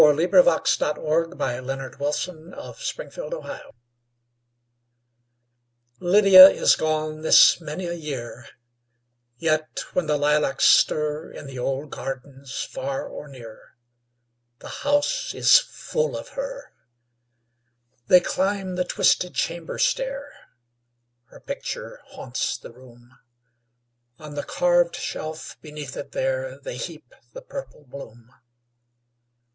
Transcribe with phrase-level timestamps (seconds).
[0.01, 3.69] Lizette Woodworth Reese Lydia is gone this many a
[5.53, 8.47] year LYDIA is gone this many a year,
[9.37, 13.75] Yet when the lilacs stir, In the old gardens far or near,
[14.57, 16.71] The house is full of her.
[18.07, 20.33] They climb the twisted chamber stair;
[21.25, 23.19] Her picture haunts the room;
[24.17, 28.31] On the carved shelf beneath it there, They heap the purple bloom.